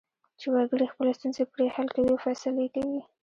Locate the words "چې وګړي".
0.39-0.85